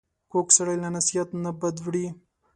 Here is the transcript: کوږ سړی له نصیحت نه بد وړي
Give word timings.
کوږ 0.31 0.47
سړی 0.57 0.77
له 0.83 0.89
نصیحت 0.95 1.29
نه 1.43 1.51
بد 1.61 1.75
وړي 1.85 2.07